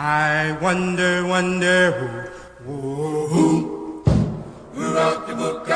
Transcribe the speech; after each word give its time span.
I 0.00 0.56
wonder, 0.62 1.26
wonder 1.26 1.90
who, 2.62 2.70
who, 2.70 3.26
who, 3.26 4.02
who 4.72 4.94
wrote 4.94 5.26
the 5.26 5.34
book? 5.34 5.66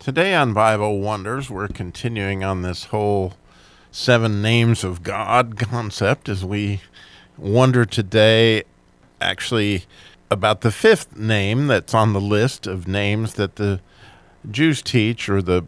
Today 0.00 0.34
on 0.34 0.52
Bible 0.52 0.98
Wonders, 0.98 1.48
we're 1.48 1.68
continuing 1.68 2.42
on 2.42 2.62
this 2.62 2.86
whole 2.86 3.34
seven 3.92 4.42
names 4.42 4.82
of 4.82 5.04
God 5.04 5.56
concept 5.60 6.28
as 6.28 6.44
we 6.44 6.80
wonder 7.38 7.84
today 7.84 8.64
actually 9.20 9.84
about 10.28 10.62
the 10.62 10.72
fifth 10.72 11.16
name 11.16 11.68
that's 11.68 11.94
on 11.94 12.14
the 12.14 12.20
list 12.20 12.66
of 12.66 12.88
names 12.88 13.34
that 13.34 13.54
the 13.54 13.80
Jews 14.50 14.82
teach, 14.82 15.28
or 15.28 15.40
the 15.40 15.64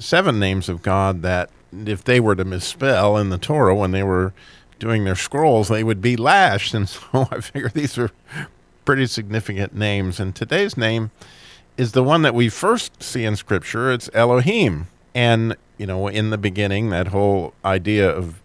seven 0.00 0.40
names 0.40 0.68
of 0.68 0.82
God 0.82 1.22
that 1.22 1.50
if 1.86 2.02
they 2.02 2.18
were 2.18 2.34
to 2.34 2.44
misspell 2.44 3.16
in 3.16 3.30
the 3.30 3.38
Torah 3.38 3.74
when 3.74 3.92
they 3.92 4.02
were 4.02 4.32
doing 4.78 5.04
their 5.04 5.14
scrolls, 5.14 5.68
they 5.68 5.84
would 5.84 6.00
be 6.00 6.16
lashed. 6.16 6.74
And 6.80 6.88
so 6.88 7.28
I 7.30 7.40
figure 7.40 7.68
these 7.68 7.96
are 7.98 8.10
pretty 8.84 9.06
significant 9.06 9.74
names. 9.74 10.18
And 10.18 10.34
today's 10.34 10.76
name 10.76 11.10
is 11.76 11.92
the 11.92 12.02
one 12.02 12.22
that 12.22 12.34
we 12.34 12.48
first 12.48 13.02
see 13.02 13.24
in 13.24 13.36
Scripture. 13.36 13.92
It's 13.92 14.10
Elohim. 14.12 14.88
And, 15.14 15.56
you 15.78 15.86
know, 15.86 16.08
in 16.08 16.30
the 16.30 16.38
beginning, 16.38 16.90
that 16.90 17.08
whole 17.08 17.54
idea 17.64 18.10
of, 18.10 18.40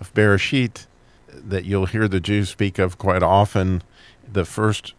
of 0.00 0.12
Bereshit 0.14 0.86
that 1.32 1.64
you'll 1.64 1.86
hear 1.86 2.08
the 2.08 2.20
Jews 2.20 2.48
speak 2.48 2.78
of 2.78 2.98
quite 2.98 3.22
often, 3.22 3.82
the 4.30 4.44
first, 4.44 4.94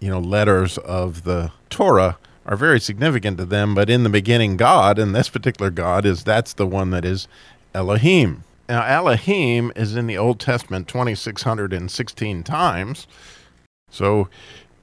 you 0.00 0.10
know, 0.10 0.20
letters 0.20 0.78
of 0.78 1.24
the 1.24 1.52
Torah 1.70 2.18
are 2.48 2.56
very 2.56 2.80
significant 2.80 3.36
to 3.38 3.44
them. 3.44 3.74
But 3.74 3.90
in 3.90 4.02
the 4.02 4.10
beginning, 4.10 4.56
God, 4.56 4.98
and 4.98 5.14
this 5.14 5.28
particular 5.28 5.70
God 5.70 6.04
is 6.04 6.24
that's 6.24 6.54
the 6.54 6.66
one 6.66 6.90
that 6.90 7.04
is 7.04 7.28
Elohim. 7.74 8.42
Now, 8.68 8.84
Elohim 8.84 9.70
is 9.76 9.94
in 9.94 10.06
the 10.06 10.18
Old 10.18 10.40
Testament 10.40 10.88
2,616 10.88 12.42
times. 12.42 13.06
So 13.90 14.28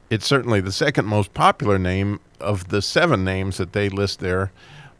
it's 0.10 0.26
certainly 0.26 0.62
the 0.62 0.72
second 0.72 1.06
most 1.06 1.34
popular 1.34 1.78
name 1.78 2.20
of 2.40 2.70
the 2.70 2.82
seven 2.82 3.24
names 3.24 3.58
that 3.58 3.74
they 3.74 3.90
list 3.90 4.20
there. 4.20 4.52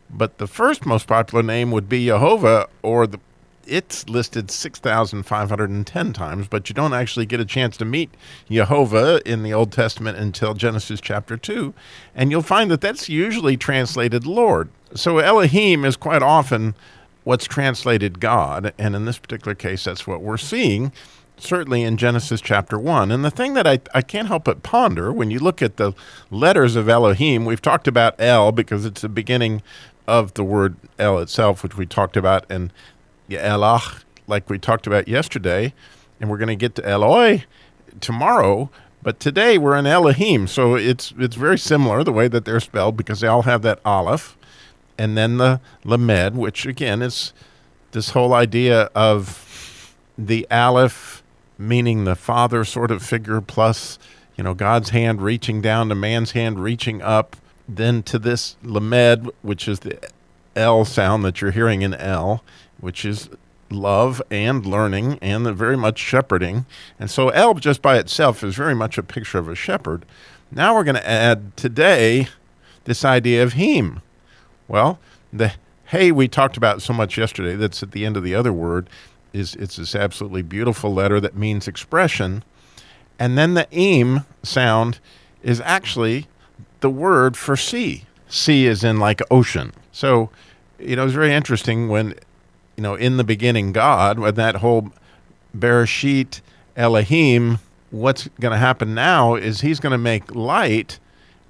But 0.10 0.38
the 0.38 0.48
first 0.48 0.86
most 0.86 1.08
popular 1.08 1.44
name 1.44 1.72
would 1.72 1.88
be 1.90 2.06
Jehovah 2.06 2.68
or 2.82 3.08
the 3.08 3.20
it's 3.68 4.08
listed 4.10 4.52
6,510 4.52 6.14
times, 6.14 6.48
but 6.48 6.70
you 6.70 6.74
don't 6.74 6.94
actually 6.94 7.26
get 7.26 7.40
a 7.40 7.46
chance 7.46 7.78
to 7.78 7.86
meet 7.86 8.10
Jehovah 8.50 9.22
in 9.26 9.44
the 9.44 9.54
Old 9.54 9.72
Testament 9.72 10.18
until 10.18 10.54
Genesis 10.54 11.02
chapter 11.02 11.38
2. 11.38 11.74
And 12.14 12.32
you'll 12.32 12.42
find 12.42 12.70
that 12.72 12.82
that's 12.82 13.10
usually 13.10 13.58
translated 13.58 14.26
Lord. 14.26 14.70
So 14.94 15.20
Elohim 15.20 15.86
is 15.86 15.98
quite 15.98 16.24
often 16.24 16.76
what's 17.24 17.46
translated 17.46 18.20
God. 18.20 18.74
And 18.78 18.96
in 18.96 19.06
this 19.06 19.18
particular 19.18 19.56
case, 19.56 19.84
that's 19.84 20.08
what 20.08 20.22
we're 20.22 20.38
seeing, 20.38 20.94
certainly 21.38 21.84
in 21.84 21.98
Genesis 21.98 22.40
chapter 22.40 22.80
1. 22.80 23.12
And 23.12 23.26
the 23.26 23.32
thing 23.32 23.56
that 23.56 23.68
I, 23.68 23.80
I 23.94 24.02
can't 24.02 24.28
help 24.28 24.46
but 24.46 24.64
ponder 24.64 25.12
when 25.12 25.32
you 25.32 25.40
look 25.40 25.62
at 25.62 25.78
the 25.78 25.94
letters 26.32 26.76
of 26.76 26.88
Elohim, 26.88 27.44
we've 27.44 27.62
talked 27.62 27.88
about 27.88 28.16
El 28.20 28.52
because 28.52 28.86
it's 28.86 29.02
the 29.02 29.10
beginning 29.10 29.62
of 30.08 30.34
the 30.36 30.44
word 30.44 30.76
El 31.00 31.20
itself, 31.20 31.64
which 31.64 31.76
we 31.76 31.86
talked 31.86 32.16
about, 32.16 32.46
and 32.50 32.72
Elach, 33.30 34.04
like 34.28 34.50
we 34.50 34.58
talked 34.58 34.88
about 34.88 35.08
yesterday, 35.08 35.74
and 36.20 36.30
we're 36.30 36.38
going 36.38 36.48
to 36.48 36.56
get 36.56 36.76
to 36.76 36.88
Eloi 36.88 37.44
tomorrow. 38.02 38.70
But 39.02 39.20
today 39.20 39.58
we're 39.58 39.76
in 39.76 39.86
Elohim, 39.86 40.48
so 40.48 40.76
it's 40.76 41.14
it's 41.20 41.36
very 41.36 41.60
similar 41.60 42.04
the 42.04 42.12
way 42.12 42.28
that 42.28 42.44
they're 42.46 42.60
spelled 42.60 42.98
because 42.98 43.20
they 43.20 43.28
all 43.28 43.44
have 43.44 43.62
that 43.62 43.80
aleph, 43.86 44.36
and 44.98 45.16
then 45.16 45.38
the 45.38 45.62
lamed, 45.84 46.36
which 46.36 46.66
again 46.66 47.04
is 47.04 47.32
this 47.92 48.10
whole 48.10 48.34
idea 48.34 48.90
of 48.96 49.96
the 50.18 50.48
aleph 50.50 51.24
meaning 51.58 52.04
the 52.04 52.16
father 52.16 52.66
sort 52.66 52.92
of 52.92 53.02
figure 53.02 53.42
plus 53.42 53.98
you 54.36 54.44
know 54.44 54.54
God's 54.54 54.90
hand 54.90 55.22
reaching 55.22 55.62
down 55.62 55.90
to 55.90 55.96
man's 55.96 56.32
hand 56.32 56.60
reaching 56.60 57.02
up, 57.02 57.36
then 57.68 58.04
to 58.04 58.20
this 58.20 58.56
lamed, 58.64 59.30
which 59.42 59.68
is 59.68 59.80
the 59.82 59.98
L 60.56 60.86
sound 60.86 61.24
that 61.26 61.42
you're 61.42 61.52
hearing 61.52 61.82
in 61.82 61.94
L, 61.94 62.44
which 62.86 63.04
is 63.04 63.30
love 63.72 64.22
and 64.30 64.64
learning 64.64 65.18
and 65.20 65.48
very 65.58 65.76
much 65.76 65.98
shepherding. 65.98 66.68
And 67.00 67.10
so 67.10 67.30
El 67.30 67.56
just 67.56 67.82
by 67.82 67.98
itself 67.98 68.44
is 68.44 68.54
very 68.54 68.76
much 68.76 69.00
a 69.00 69.04
picture 69.04 69.40
of 69.40 69.50
a 69.50 69.56
shepherd. 69.56 70.06
Now 70.52 70.76
we're 70.76 70.84
going 70.84 70.94
to 70.94 71.10
add 71.10 71.58
today 71.58 72.28
this 72.84 73.04
idea 73.04 73.42
of 73.42 73.54
him. 73.54 74.04
Well, 74.68 75.00
the 75.34 75.54
hey 75.86 76.12
we 76.12 76.28
talked 76.28 76.58
about 76.58 76.84
so 76.84 76.94
much 76.94 77.18
yesterday 77.18 77.56
that's 77.56 77.82
at 77.82 77.92
the 77.92 78.06
end 78.06 78.18
of 78.18 78.24
the 78.24 78.36
other 78.36 78.54
word 78.54 78.88
is 79.34 79.56
it's 79.56 79.78
this 79.78 79.96
absolutely 79.96 80.44
beautiful 80.44 80.94
letter 80.94 81.20
that 81.20 81.36
means 81.36 81.68
expression. 81.68 82.44
And 83.18 83.36
then 83.36 83.56
the 83.56 83.68
im 83.72 84.26
sound 84.44 85.00
is 85.42 85.60
actually 85.62 86.28
the 86.82 86.92
word 86.92 87.36
for 87.36 87.58
sea. 87.58 88.04
Sea 88.28 88.68
is 88.68 88.84
in 88.84 89.00
like 89.00 89.24
ocean. 89.32 89.74
So, 89.92 90.30
you 90.78 90.96
know, 90.96 91.06
it's 91.06 91.16
very 91.16 91.34
interesting 91.34 91.90
when 91.90 92.14
you 92.78 92.84
know, 92.84 92.96
in 92.96 93.18
the 93.18 93.24
beginning, 93.24 93.72
God, 93.72 94.20
with 94.20 94.36
that 94.36 94.58
whole 94.58 94.92
Bereshit 95.58 96.42
Elohim, 96.76 97.60
what's 97.92 98.28
going 98.40 98.52
to 98.52 98.58
happen 98.58 98.94
now 98.94 99.36
is 99.36 99.62
he's 99.62 99.80
going 99.80 99.92
to 99.92 99.98
make 99.98 100.36
light. 100.36 101.00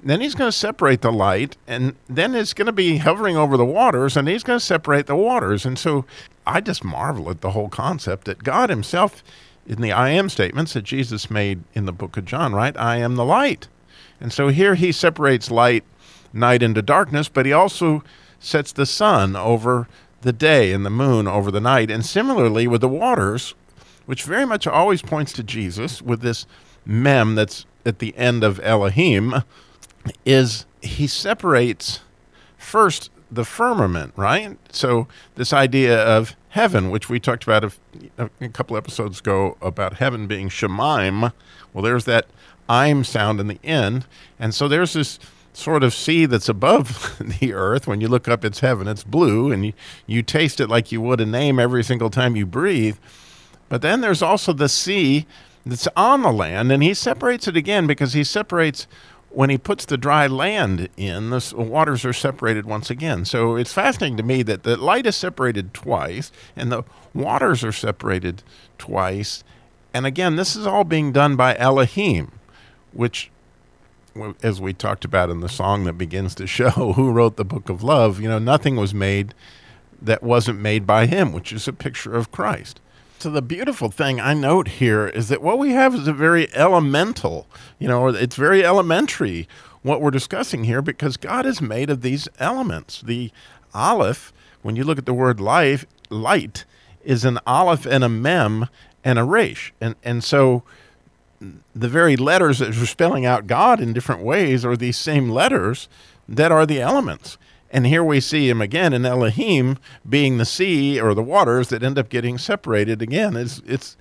Then 0.04 0.22
he's 0.22 0.36
going 0.36 0.52
to 0.52 0.58
separate 0.58 1.02
the 1.02 1.12
light, 1.12 1.58
and 1.68 1.96
then 2.08 2.36
it's 2.36 2.54
going 2.54 2.68
to 2.68 2.72
be 2.72 2.98
hovering 2.98 3.38
over 3.38 3.58
the 3.58 3.66
waters, 3.66 4.16
and 4.16 4.28
he's 4.28 4.44
going 4.44 4.60
to 4.60 4.66
separate 4.66 5.08
the 5.08 5.16
waters. 5.16 5.66
And 5.66 5.80
so 5.80 6.06
I 6.46 6.62
just 6.62 6.84
marvel 6.84 7.32
at 7.32 7.42
the 7.42 7.52
whole 7.52 7.70
concept 7.70 8.26
that 8.26 8.44
God 8.44 8.70
Himself, 8.70 9.24
in 9.66 9.82
the 9.82 9.92
I 9.92 10.10
am 10.10 10.30
statements 10.30 10.74
that 10.74 10.84
Jesus 10.84 11.32
made 11.32 11.64
in 11.74 11.86
the 11.86 11.92
book 11.92 12.18
of 12.18 12.26
John, 12.26 12.54
right? 12.54 12.78
I 12.78 12.98
am 12.98 13.16
the 13.16 13.26
light. 13.26 13.68
And 14.22 14.32
so 14.32 14.50
here 14.50 14.76
He 14.76 14.92
separates 14.92 15.50
light, 15.50 15.84
night 16.32 16.62
into 16.62 16.84
darkness, 16.84 17.28
but 17.28 17.48
He 17.48 17.54
also 17.54 18.04
sets 18.40 18.72
the 18.72 18.86
sun 18.86 19.36
over 19.36 19.88
the 20.26 20.34
day 20.34 20.74
and 20.74 20.84
the 20.84 20.90
moon 20.90 21.28
over 21.28 21.52
the 21.52 21.62
night. 21.62 21.92
And 21.92 22.04
similarly 22.04 22.68
with 22.68 22.82
the 22.82 22.90
waters, 22.90 23.54
which 24.08 24.24
very 24.24 24.46
much 24.46 24.66
always 24.66 25.04
points 25.04 25.32
to 25.34 25.44
Jesus 25.44 26.02
with 26.02 26.22
this 26.22 26.48
mem 26.84 27.36
that's 27.36 27.68
at 27.86 28.00
the 28.00 28.18
end 28.18 28.44
of 28.44 28.60
Elohim, 28.62 29.44
is 30.26 30.66
he 30.82 31.06
separates 31.06 32.02
first 32.58 33.12
the 33.32 33.46
firmament, 33.46 34.14
right? 34.16 34.58
So 34.74 35.08
this 35.36 35.54
idea 35.54 36.04
of 36.04 36.36
heaven, 36.50 36.90
which 36.90 37.08
we 37.08 37.20
talked 37.20 37.44
about 37.44 37.64
a, 38.18 38.30
a 38.42 38.50
couple 38.50 38.76
episodes 38.76 39.20
ago 39.20 39.58
about 39.62 39.96
heaven 39.96 40.26
being 40.26 40.50
shemaim. 40.50 41.32
Well, 41.72 41.84
there's 41.84 42.06
that 42.06 42.26
I'm 42.68 43.04
sound 43.04 43.40
in 43.40 43.48
the 43.48 43.60
end. 43.64 44.08
And 44.40 44.56
so 44.56 44.68
there's 44.68 44.94
this 44.94 45.20
sort 45.56 45.84
of 45.84 45.94
sea 45.94 46.26
that's 46.26 46.50
above 46.50 47.18
the 47.40 47.54
earth. 47.54 47.88
When 47.88 48.02
you 48.02 48.08
look 48.08 48.28
up, 48.28 48.44
it's 48.44 48.60
heaven. 48.60 48.88
It's 48.88 49.04
blue, 49.04 49.52
and 49.52 49.66
you, 49.66 49.74
you 50.06 50.22
taste 50.22 50.60
it 50.60 50.68
like 50.68 50.92
you 50.92 51.02
would 51.02 51.22
a 51.22 51.26
name 51.26 51.60
every 51.60 51.84
single 51.84 52.10
time 52.10 52.36
you 52.36 52.46
breathe. 52.46 52.98
But 53.70 53.82
then 53.82 54.02
there's 54.02 54.22
also 54.22 54.54
the 54.54 54.70
sea 54.70 55.26
that's 55.66 55.88
on 55.96 56.22
the 56.22 56.32
land, 56.32 56.72
and 56.72 56.84
he 56.84 56.94
separates 56.94 57.48
it 57.48 57.58
again 57.58 57.88
because 57.88 58.14
he 58.14 58.24
separates 58.24 58.86
when 59.30 59.50
he 59.50 59.58
puts 59.58 59.84
the 59.84 59.98
dry 59.98 60.28
land 60.28 60.88
in, 60.96 61.30
the 61.30 61.54
waters 61.58 62.06
are 62.06 62.14
separated 62.14 62.66
once 62.66 62.90
again. 62.90 63.26
So 63.26 63.58
it's 63.58 63.74
fascinating 63.74 64.16
to 64.18 64.24
me 64.24 64.44
that 64.44 64.64
the 64.64 64.78
light 64.78 65.06
is 65.06 65.18
separated 65.18 65.74
twice 65.74 66.32
and 66.56 66.72
the 66.72 66.84
waters 67.14 67.62
are 67.62 67.74
separated 67.74 68.44
twice. 68.78 69.44
And 69.94 70.06
again, 70.06 70.38
this 70.38 70.56
is 70.56 70.66
all 70.66 70.86
being 70.86 71.12
done 71.12 71.36
by 71.36 71.58
Elohim, 71.58 72.32
which 72.94 73.30
as 74.42 74.62
we 74.62 74.74
talked 74.74 75.06
about 75.06 75.30
in 75.30 75.42
the 75.42 75.50
song 75.50 75.84
that 75.86 75.94
begins 75.94 76.36
the 76.36 76.48
show, 76.48 76.70
who 76.96 77.12
wrote 77.12 77.38
the 77.38 77.46
book 77.46 77.70
of 77.70 77.84
love, 77.84 78.20
you 78.20 78.28
know, 78.28 78.40
nothing 78.40 78.76
was 78.76 78.94
made 78.94 79.34
that 80.02 80.24
wasn't 80.24 80.60
made 80.60 80.86
by 80.86 81.06
him, 81.06 81.32
which 81.32 81.52
is 81.52 81.68
a 81.68 81.74
picture 81.74 82.14
of 82.14 82.32
Christ. 82.32 82.80
So 83.20 83.30
the 83.30 83.42
beautiful 83.42 83.90
thing 83.90 84.20
I 84.20 84.34
note 84.34 84.68
here 84.68 85.08
is 85.08 85.30
that 85.30 85.42
what 85.42 85.58
we 85.58 85.72
have 85.72 85.96
is 85.96 86.08
a 86.08 86.14
very 86.14 86.54
elemental, 86.54 87.48
you 87.80 87.88
know, 87.88 88.08
it's 88.08 88.36
very 88.36 88.64
elementary 88.64 89.48
what 89.82 90.02
we're 90.02 90.12
discussing 90.12 90.64
here 90.64 90.82
because 90.82 91.16
God 91.16 91.46
is 91.46 91.62
made 91.62 91.90
of 91.90 92.02
these 92.02 92.28
elements. 92.40 93.02
The 93.02 93.32
aleph, 93.74 94.34
when 94.64 94.76
you 94.76 94.84
look 94.84 94.98
at 94.98 95.06
the 95.06 95.14
word 95.14 95.40
life, 95.40 95.86
light 96.10 96.66
is 97.04 97.24
an 97.24 97.40
aleph 97.48 97.86
and 97.86 98.04
a 98.04 98.10
mem 98.10 98.68
and 99.04 99.18
a 99.18 99.24
resh. 99.24 99.74
And 99.80 99.96
and 100.04 100.24
so 100.24 100.64
the 101.40 101.90
very 101.90 102.16
letters 102.16 102.60
that 102.60 102.70
are 102.70 102.86
spelling 102.86 103.26
out 103.26 103.48
God 103.48 103.80
in 103.80 103.94
different 103.94 104.24
ways 104.24 104.66
are 104.66 104.78
these 104.78 104.98
same 104.98 105.30
letters 105.30 105.88
that 106.28 106.52
are 106.52 106.66
the 106.66 106.82
elements. 106.82 107.38
And 107.72 107.86
here 107.86 108.04
we 108.04 108.20
see 108.20 108.50
him 108.50 108.62
again 108.62 108.94
in 108.94 109.06
Elohim 109.06 109.78
being 110.08 110.38
the 110.38 110.46
sea 110.46 111.00
or 111.00 111.14
the 111.14 111.24
waters 111.24 111.70
that 111.70 111.84
end 111.84 111.98
up 111.98 112.10
getting 112.10 112.38
separated 112.38 113.02
again. 113.02 113.36
It's, 113.36 113.62
it's 113.66 113.98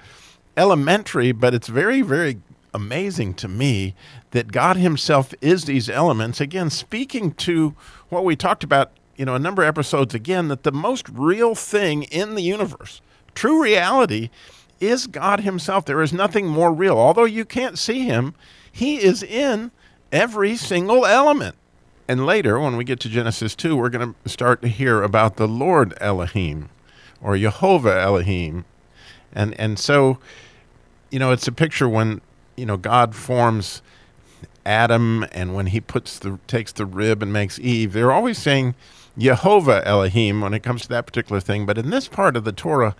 elementary, 0.56 1.32
but 1.32 1.54
it's 1.54 1.68
very, 1.68 2.00
very 2.00 2.40
amazing 2.72 3.34
to 3.34 3.48
me 3.48 3.94
that 4.30 4.52
God 4.52 4.76
Himself 4.76 5.34
is 5.40 5.64
these 5.64 5.88
elements. 5.88 6.40
Again, 6.40 6.70
speaking 6.70 7.32
to 7.34 7.74
what 8.10 8.24
we 8.24 8.36
talked 8.36 8.64
about 8.64 8.92
you 9.16 9.24
know, 9.24 9.34
a 9.34 9.38
number 9.38 9.62
of 9.62 9.68
episodes 9.68 10.14
again 10.14 10.48
that 10.48 10.62
the 10.62 10.72
most 10.72 11.08
real 11.08 11.54
thing 11.54 12.04
in 12.04 12.34
the 12.34 12.42
universe, 12.42 13.00
true 13.34 13.62
reality, 13.62 14.30
is 14.80 15.06
God 15.06 15.40
Himself. 15.40 15.84
There 15.84 16.02
is 16.02 16.12
nothing 16.12 16.46
more 16.46 16.72
real. 16.72 16.98
Although 16.98 17.24
you 17.24 17.44
can't 17.44 17.78
see 17.78 18.04
Him, 18.04 18.34
He 18.70 19.02
is 19.02 19.22
in 19.22 19.70
every 20.12 20.56
single 20.56 21.06
element. 21.06 21.56
And 22.06 22.26
later, 22.26 22.60
when 22.60 22.76
we 22.76 22.84
get 22.84 23.00
to 23.00 23.08
Genesis 23.08 23.54
2, 23.54 23.76
we're 23.76 23.88
going 23.88 24.14
to 24.22 24.28
start 24.28 24.60
to 24.62 24.68
hear 24.68 25.02
about 25.02 25.36
the 25.36 25.48
Lord 25.48 25.94
Elohim 26.00 26.68
or 27.22 27.36
Jehovah 27.38 27.98
Elohim. 27.98 28.66
And, 29.34 29.58
and 29.58 29.78
so, 29.78 30.18
you 31.10 31.18
know, 31.18 31.32
it's 31.32 31.48
a 31.48 31.52
picture 31.52 31.88
when, 31.88 32.20
you 32.56 32.66
know, 32.66 32.76
God 32.76 33.14
forms 33.14 33.80
Adam 34.66 35.26
and 35.32 35.54
when 35.54 35.66
he 35.66 35.80
puts 35.80 36.18
the 36.18 36.38
takes 36.46 36.72
the 36.72 36.86
rib 36.86 37.22
and 37.22 37.32
makes 37.32 37.58
Eve, 37.58 37.92
they're 37.92 38.12
always 38.12 38.38
saying 38.38 38.74
Jehovah 39.16 39.86
Elohim 39.86 40.40
when 40.40 40.54
it 40.54 40.62
comes 40.62 40.82
to 40.82 40.88
that 40.88 41.06
particular 41.06 41.40
thing. 41.40 41.66
But 41.66 41.78
in 41.78 41.90
this 41.90 42.08
part 42.08 42.36
of 42.36 42.44
the 42.44 42.52
Torah, 42.52 42.96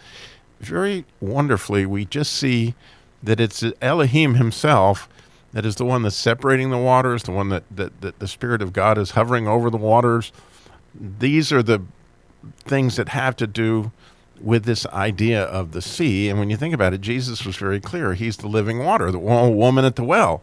very 0.61 1.05
wonderfully, 1.21 1.87
we 1.87 2.05
just 2.05 2.33
see 2.33 2.75
that 3.23 3.41
it's 3.41 3.65
Elohim 3.81 4.35
himself 4.35 5.09
that 5.55 5.65
is 5.65 5.77
the 5.77 5.85
one 5.85 6.03
that's 6.03 6.17
separating 6.17 6.71
the 6.71 6.79
waters, 6.79 7.23
the 7.23 7.31
one 7.31 7.49
that, 7.51 7.63
that, 7.71 8.01
that 8.01 8.19
the 8.19 8.27
Spirit 8.27 8.61
of 8.61 8.73
God 8.73 8.99
is 8.99 9.13
hovering 9.13 9.47
over 9.47 9.71
the 9.71 9.77
waters. 9.77 10.33
These 10.93 11.53
are 11.53 11.63
the 11.63 11.81
things 12.59 12.97
that 12.97 13.11
have 13.11 13.37
to 13.37 13.47
do 13.47 13.93
with 14.41 14.65
this 14.65 14.85
idea 14.87 15.45
of 15.45 15.71
the 15.71 15.81
sea. 15.81 16.29
And 16.29 16.41
when 16.41 16.51
you 16.51 16.57
think 16.57 16.75
about 16.75 16.93
it, 16.93 17.01
Jesus 17.01 17.47
was 17.47 17.55
very 17.55 17.79
clear. 17.79 18.15
He's 18.15 18.37
the 18.37 18.49
living 18.49 18.81
water, 18.81 19.13
the 19.13 19.19
woman 19.21 19.85
at 19.85 19.95
the 19.95 20.03
well. 20.03 20.43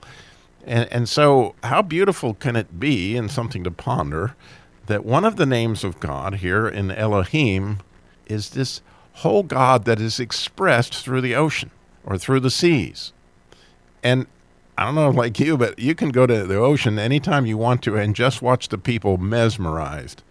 And, 0.66 0.88
and 0.94 1.10
so, 1.10 1.56
how 1.64 1.82
beautiful 1.82 2.34
can 2.34 2.56
it 2.56 2.80
be, 2.80 3.18
and 3.18 3.30
something 3.30 3.66
to 3.66 3.72
ponder, 3.72 4.36
that 4.86 5.04
one 5.04 5.26
of 5.26 5.36
the 5.36 5.46
names 5.46 5.84
of 5.84 6.00
God 6.00 6.36
here 6.36 6.70
in 6.70 6.90
Elohim 6.90 7.80
is 8.28 8.52
this 8.52 8.82
whole 9.14 9.44
God 9.44 9.86
that 9.86 10.00
is 10.00 10.20
expressed 10.20 10.96
through 10.96 11.22
the 11.22 11.36
ocean 11.36 11.72
or 12.04 12.18
through 12.18 12.40
the 12.40 12.52
seas. 12.52 13.14
And 14.04 14.26
I 14.78 14.86
don't 14.86 14.96
know 14.96 15.10
like 15.10 15.40
you, 15.40 15.58
but 15.58 15.78
you 15.78 15.94
can 15.94 16.10
go 16.10 16.26
to 16.26 16.46
the 16.46 16.58
ocean 16.58 16.98
anytime 16.98 17.46
you 17.46 17.58
want 17.58 17.84
to 17.84 17.98
and 17.98 18.16
just 18.16 18.42
watch 18.42 18.70
the 18.70 18.78
people 18.78 19.18
mesmerized 19.18 20.24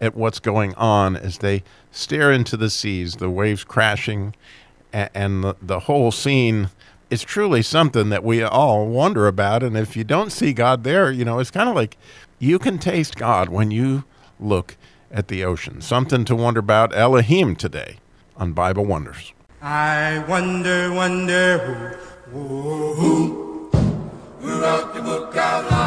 at 0.00 0.16
what's 0.16 0.40
going 0.40 0.74
on 0.74 1.16
as 1.16 1.38
they 1.38 1.62
stare 1.90 2.32
into 2.32 2.56
the 2.56 2.70
seas, 2.70 3.16
the 3.16 3.30
waves 3.30 3.64
crashing, 3.64 4.34
and, 4.92 5.44
the, 5.44 5.56
the 5.62 5.80
whole 5.80 6.10
scene 6.10 6.68
is 7.10 7.22
truly 7.22 7.62
something 7.62 8.08
that 8.08 8.24
we 8.24 8.42
all 8.42 8.86
wonder 8.86 9.26
about. 9.26 9.62
And 9.62 9.76
if 9.76 9.96
you 9.96 10.04
don't 10.04 10.30
see 10.30 10.52
God 10.52 10.84
there, 10.84 11.10
you 11.10 11.24
know, 11.24 11.38
it's 11.38 11.50
kind 11.50 11.68
of 11.68 11.74
like 11.74 11.96
you 12.38 12.58
can 12.58 12.78
taste 12.78 13.16
God 13.16 13.48
when 13.48 13.70
you 13.70 14.04
look 14.38 14.76
at 15.10 15.28
the 15.28 15.44
ocean. 15.44 15.80
Something 15.80 16.24
to 16.26 16.36
wonder 16.36 16.60
about 16.60 16.94
Elohim 16.96 17.56
today 17.56 17.96
on 18.36 18.52
Bible 18.52 18.84
Wonders. 18.84 19.32
I 19.62 20.24
wonder, 20.28 20.92
wonder 20.92 21.98
who, 22.32 22.94
who, 22.94 23.70
who, 24.40 24.60
wrote 24.60 24.94
the 24.94 25.02
book 25.02 25.36
of 25.36 25.70
life. 25.70 25.79